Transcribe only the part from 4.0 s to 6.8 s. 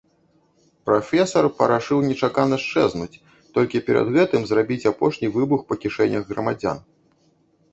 гэтым зрабіць апошні выбух па кішэнях грамадзян.